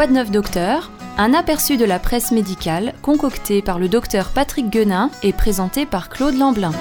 [0.00, 0.90] Quoi de neuf docteur?
[1.18, 6.08] Un aperçu de la presse médicale concocté par le docteur Patrick Guenin et présenté par
[6.08, 6.72] Claude Lamblin.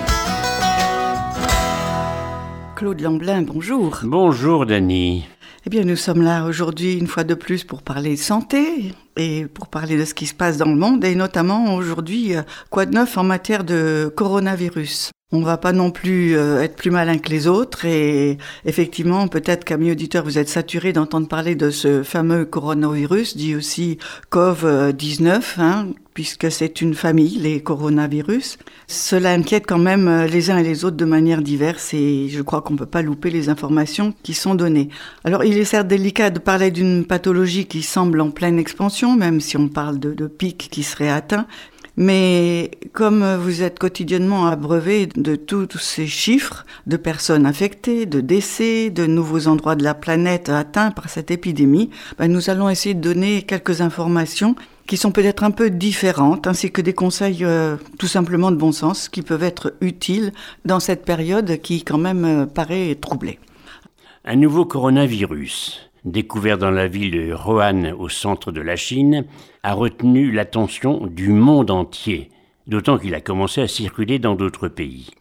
[2.77, 3.99] Claude Lamblin, bonjour.
[4.03, 5.27] Bonjour Dany.
[5.65, 9.67] Eh bien, nous sommes là aujourd'hui une fois de plus pour parler santé et pour
[9.67, 12.93] parler de ce qui se passe dans le monde et notamment aujourd'hui, euh, quoi de
[12.93, 15.11] neuf en matière de coronavirus?
[15.31, 19.63] On va pas non plus euh, être plus malin que les autres et effectivement, peut-être
[19.63, 23.99] qu'amis auditeurs, vous êtes saturés d'entendre parler de ce fameux coronavirus, dit aussi
[24.31, 28.57] COV-19, hein, puisque c'est une famille, les coronavirus.
[28.87, 32.41] Cela inquiète quand même euh, les uns et les autres de manière diverse et je
[32.41, 34.89] crois qu'on peut pas louper les informations qui sont données.
[35.25, 39.41] Alors, il est certes délicat de parler d'une pathologie qui semble en pleine expansion, même
[39.41, 41.45] si on parle de, de pic qui serait atteint,
[41.99, 48.89] mais comme vous êtes quotidiennement abreuvé de tous ces chiffres de personnes infectées, de décès,
[48.89, 53.01] de nouveaux endroits de la planète atteints par cette épidémie, ben nous allons essayer de
[53.01, 54.55] donner quelques informations
[54.87, 58.71] qui sont peut-être un peu différentes, ainsi que des conseils euh, tout simplement de bon
[58.71, 60.31] sens qui peuvent être utiles
[60.63, 63.39] dans cette période qui quand même euh, paraît troublée.
[64.23, 69.25] Un nouveau coronavirus découvert dans la ville de Rohan au centre de la Chine,
[69.63, 72.29] a retenu l'attention du monde entier,
[72.67, 75.11] d'autant qu'il a commencé à circuler dans d'autres pays.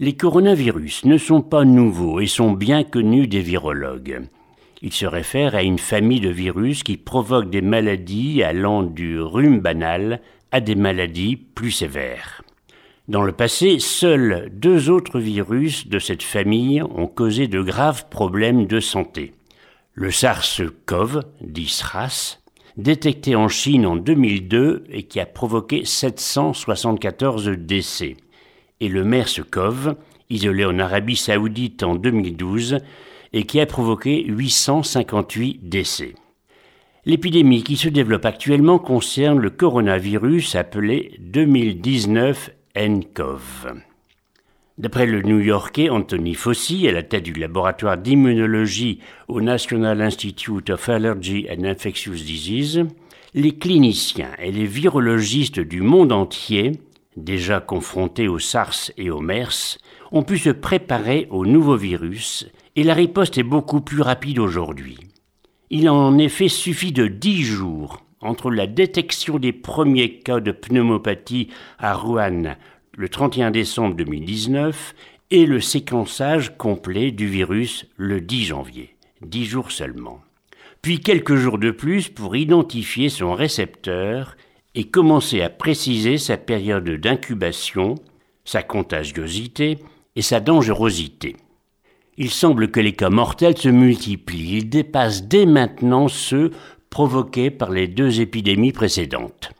[0.00, 4.22] Les coronavirus ne sont pas nouveaux et sont bien connus des virologues.
[4.82, 9.60] Ils se réfèrent à une famille de virus qui provoquent des maladies allant du rhume
[9.60, 12.42] banal à des maladies plus sévères.
[13.06, 18.66] Dans le passé, seuls deux autres virus de cette famille ont causé de graves problèmes
[18.66, 19.32] de santé
[19.94, 22.40] le SARS-CoV, dit SRAS,
[22.76, 28.16] détecté en Chine en 2002 et qui a provoqué 774 décès,
[28.80, 29.94] et le MERS-CoV,
[30.30, 32.78] isolé en Arabie saoudite en 2012
[33.32, 36.14] et qui a provoqué 858 décès.
[37.04, 43.74] L'épidémie qui se développe actuellement concerne le coronavirus appelé 2019 nCoV.
[44.76, 48.98] D'après le New-Yorkais Anthony Fauci, à la tête du laboratoire d'immunologie
[49.28, 52.84] au National Institute of Allergy and Infectious Diseases,
[53.34, 56.72] les cliniciens et les virologistes du monde entier,
[57.16, 59.78] déjà confrontés au SARS et au MERS,
[60.10, 64.98] ont pu se préparer au nouveau virus et la riposte est beaucoup plus rapide aujourd'hui.
[65.70, 71.50] Il en effet suffit de dix jours entre la détection des premiers cas de pneumopathie
[71.78, 72.56] à Rouen
[72.96, 74.94] le 31 décembre 2019
[75.30, 80.20] et le séquençage complet du virus le 10 janvier, dix jours seulement.
[80.80, 84.36] Puis quelques jours de plus pour identifier son récepteur
[84.74, 87.96] et commencer à préciser sa période d'incubation,
[88.44, 89.78] sa contagiosité
[90.14, 91.36] et sa dangerosité.
[92.16, 96.52] Il semble que les cas mortels se multiplient, ils dépassent dès maintenant ceux
[96.90, 99.50] provoqués par les deux épidémies précédentes.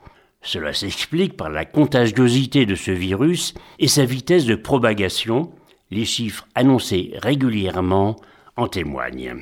[0.45, 5.49] Cela s'explique par la contagiosité de ce virus et sa vitesse de propagation.
[5.89, 8.15] Les chiffres annoncés régulièrement
[8.55, 9.37] en témoignent.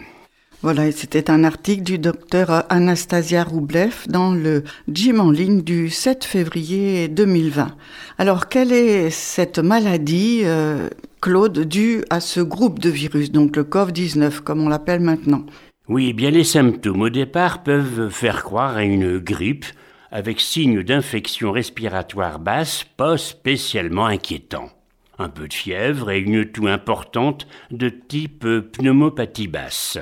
[0.62, 6.24] Voilà, c'était un article du docteur Anastasia Roublev dans le Gym en ligne du 7
[6.24, 7.76] février 2020.
[8.18, 10.88] Alors, quelle est cette maladie, euh,
[11.20, 15.46] Claude, due à ce groupe de virus, donc le COVID-19, comme on l'appelle maintenant?
[15.90, 19.66] Oui, eh bien les symptômes au départ peuvent faire croire à une grippe,
[20.14, 24.70] avec signes d'infection respiratoire basse, pas spécialement inquiétants.
[25.18, 29.98] Un peu de fièvre et une toux importante de type pneumopathie basse.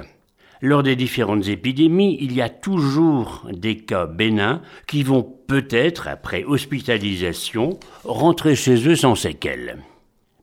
[0.61, 6.43] Lors des différentes épidémies, il y a toujours des cas bénins qui vont peut-être, après
[6.43, 9.77] hospitalisation, rentrer chez eux sans séquelles.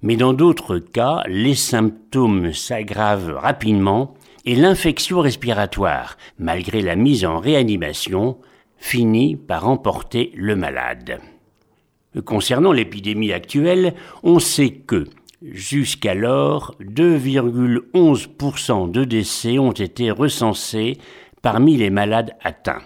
[0.00, 4.14] Mais dans d'autres cas, les symptômes s'aggravent rapidement
[4.46, 8.38] et l'infection respiratoire, malgré la mise en réanimation,
[8.78, 11.20] finit par emporter le malade.
[12.24, 15.04] Concernant l'épidémie actuelle, on sait que,
[15.42, 20.96] jusqu'alors, 2,11% de décès ont été recensés
[21.42, 22.82] parmi les malades atteints.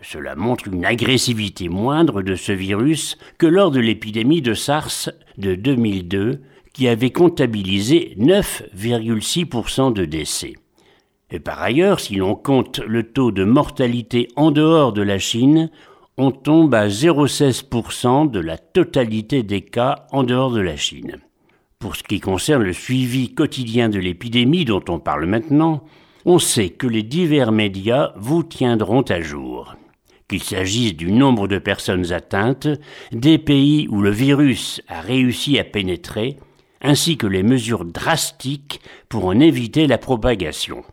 [0.00, 5.54] Cela montre une agressivité moindre de ce virus que lors de l'épidémie de SARS de
[5.54, 6.40] 2002,
[6.72, 10.54] qui avait comptabilisé 9,6% de décès.
[11.32, 15.70] Et par ailleurs, si l'on compte le taux de mortalité en dehors de la Chine,
[16.18, 21.20] on tombe à 0,16% de la totalité des cas en dehors de la Chine.
[21.78, 25.84] Pour ce qui concerne le suivi quotidien de l'épidémie dont on parle maintenant,
[26.26, 29.74] on sait que les divers médias vous tiendront à jour.
[30.28, 32.68] Qu'il s'agisse du nombre de personnes atteintes,
[33.10, 36.36] des pays où le virus a réussi à pénétrer,
[36.82, 40.84] ainsi que les mesures drastiques pour en éviter la propagation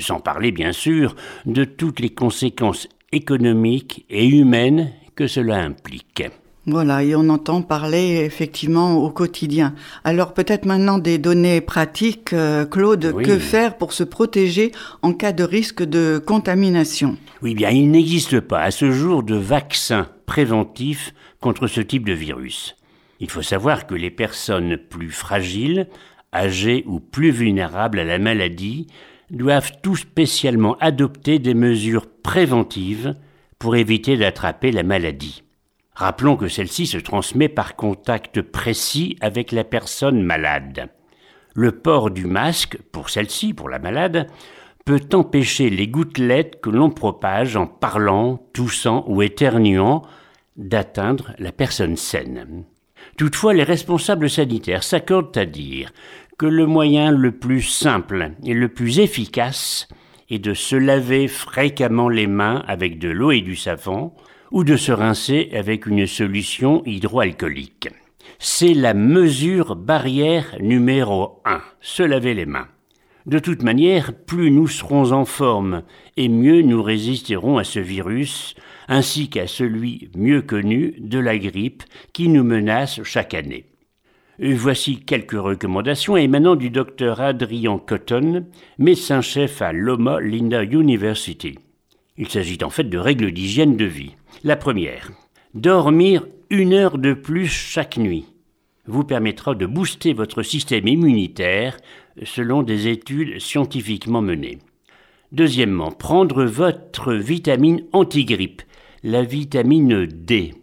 [0.00, 6.24] sans parler bien sûr de toutes les conséquences économique et humaine que cela implique.
[6.66, 9.74] Voilà, et on entend parler effectivement au quotidien.
[10.02, 15.32] Alors peut-être maintenant des données pratiques, euh, Claude, que faire pour se protéger en cas
[15.32, 17.18] de risque de contamination?
[17.42, 22.14] Oui, bien, il n'existe pas à ce jour de vaccin préventif contre ce type de
[22.14, 22.76] virus.
[23.20, 25.86] Il faut savoir que les personnes plus fragiles,
[26.32, 28.86] âgées ou plus vulnérables à la maladie
[29.30, 33.14] doivent tout spécialement adopter des mesures préventives
[33.58, 35.42] pour éviter d'attraper la maladie.
[35.94, 40.88] Rappelons que celle-ci se transmet par contact précis avec la personne malade.
[41.54, 44.26] Le port du masque, pour celle-ci, pour la malade,
[44.84, 50.02] peut empêcher les gouttelettes que l'on propage en parlant, toussant ou éternuant
[50.56, 52.64] d'atteindre la personne saine.
[53.16, 55.92] Toutefois, les responsables sanitaires s'accordent à dire
[56.38, 59.88] que le moyen le plus simple et le plus efficace
[60.30, 64.12] est de se laver fréquemment les mains avec de l'eau et du savon,
[64.50, 67.88] ou de se rincer avec une solution hydroalcoolique.
[68.38, 72.68] C'est la mesure barrière numéro 1, se laver les mains.
[73.26, 75.82] De toute manière, plus nous serons en forme
[76.18, 78.54] et mieux nous résisterons à ce virus,
[78.86, 83.64] ainsi qu'à celui mieux connu de la grippe qui nous menace chaque année.
[84.38, 88.46] Voici quelques recommandations émanant du docteur Adrian Cotton,
[88.78, 91.58] médecin-chef à Loma Linda University.
[92.18, 94.16] Il s'agit en fait de règles d'hygiène de vie.
[94.42, 95.12] La première,
[95.54, 98.26] dormir une heure de plus chaque nuit
[98.86, 101.76] vous permettra de booster votre système immunitaire
[102.22, 104.58] selon des études scientifiquement menées.
[105.32, 108.62] Deuxièmement, prendre votre vitamine anti-grippe,
[109.02, 110.54] la vitamine D.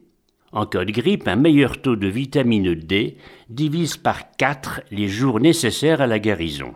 [0.53, 3.18] En cas de grippe, un meilleur taux de vitamine D
[3.50, 6.74] divise par 4 les jours nécessaires à la guérison.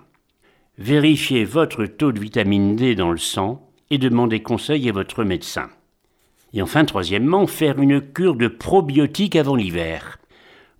[0.77, 5.69] Vérifiez votre taux de vitamine D dans le sang et demandez conseil à votre médecin.
[6.53, 10.19] Et enfin, troisièmement, faire une cure de probiotiques avant l'hiver.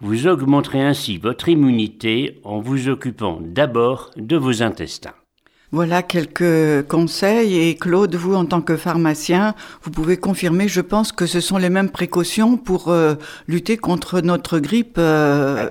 [0.02, 5.16] Vous augmenterez ainsi votre immunité en vous occupant d'abord de vos intestins.
[5.76, 11.12] Voilà quelques conseils et Claude, vous en tant que pharmacien, vous pouvez confirmer, je pense
[11.12, 13.16] que ce sont les mêmes précautions pour euh,
[13.50, 15.68] lutter contre notre grippe euh,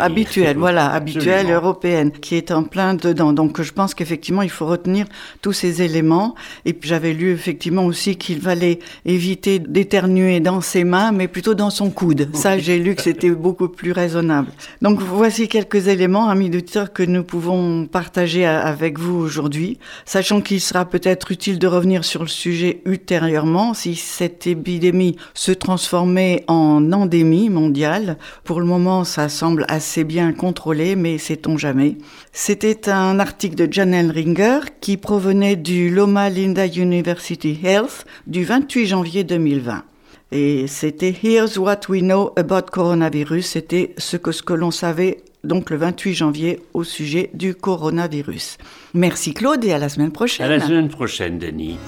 [0.00, 3.32] habituelle, voilà, habituelle européenne, qui est en plein dedans.
[3.32, 5.06] Donc je pense qu'effectivement il faut retenir
[5.42, 6.34] tous ces éléments.
[6.64, 11.54] Et puis j'avais lu effectivement aussi qu'il fallait éviter d'éternuer dans ses mains, mais plutôt
[11.54, 12.30] dans son coude.
[12.34, 14.48] Ça j'ai lu que c'était beaucoup plus raisonnable.
[14.82, 20.60] Donc voici quelques éléments, amis auditeurs, que nous pouvons partager avec vous aujourd'hui, sachant qu'il
[20.60, 26.90] sera peut-être utile de revenir sur le sujet ultérieurement si cette épidémie se transformait en
[26.92, 28.16] endémie mondiale.
[28.44, 31.98] Pour le moment, ça semble assez bien contrôlé, mais sait-on jamais.
[32.32, 38.86] C'était un article de Janelle Ringer qui provenait du Loma Linda University Health du 28
[38.86, 39.84] janvier 2020.
[40.32, 43.46] Et c'était Here's what we know about coronavirus.
[43.46, 48.58] C'était ce que, ce que l'on savait donc le 28 janvier au sujet du coronavirus.
[48.94, 50.46] Merci Claude et à la semaine prochaine.
[50.46, 51.78] À la semaine prochaine, Denis.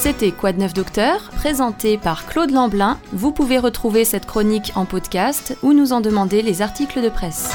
[0.00, 2.98] C'était Quoi de neuf docteur, présenté par Claude Lamblin.
[3.12, 7.50] Vous pouvez retrouver cette chronique en podcast ou nous en demander les articles de presse.